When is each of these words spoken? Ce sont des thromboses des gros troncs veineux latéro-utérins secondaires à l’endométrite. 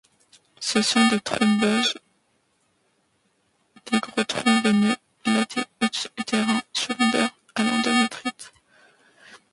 Ce 0.59 0.81
sont 0.81 1.09
des 1.09 1.19
thromboses 1.19 1.93
des 3.91 3.99
gros 3.99 4.23
troncs 4.23 4.63
veineux 4.63 4.95
latéro-utérins 5.27 6.63
secondaires 6.73 7.29
à 7.53 7.61
l’endométrite. 7.63 8.51